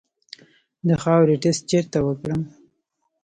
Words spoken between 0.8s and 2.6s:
د خاورې ټسټ چیرته وکړم؟